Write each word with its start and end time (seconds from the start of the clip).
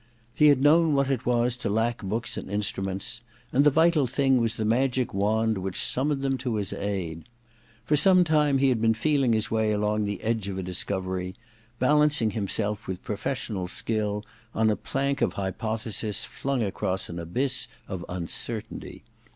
He 0.33 0.47
had 0.47 0.63
known 0.63 0.95
what 0.95 1.11
it 1.11 1.27
was 1.27 1.55
to 1.57 1.69
lack 1.69 2.01
books 2.01 2.35
and 2.35 2.49
instru 2.49 2.83
ments; 2.83 3.21
and 3.53 3.63
* 3.63 3.63
The 3.63 3.69
Vital 3.69 4.07
Thing 4.07 4.41
* 4.41 4.41
was 4.41 4.55
the 4.55 4.65
magic 4.65 5.13
wand 5.13 5.59
which 5.59 5.79
summoned 5.79 6.23
them 6.23 6.39
to 6.39 6.55
his 6.55 6.73
aid. 6.73 7.25
For 7.85 7.95
some 7.95 8.23
time 8.23 8.57
he 8.57 8.69
had 8.69 8.81
been 8.81 8.95
feeling 8.95 9.31
his 9.33 9.51
way 9.51 9.71
along 9.71 10.05
the 10.05 10.19
edge 10.23 10.47
of 10.47 10.57
a 10.57 10.63
discovery: 10.63 11.35
balancing 11.77 12.31
himself 12.31 12.87
with 12.87 13.03
professional 13.03 13.67
skill 13.67 14.25
on 14.55 14.71
a 14.71 14.75
plank 14.75 15.21
of 15.21 15.33
hypothesis 15.33 16.25
flung 16.25 16.63
across 16.63 17.07
an 17.07 17.19
abyss 17.19 17.67
of 17.87 18.03
uncertainty. 18.09 19.03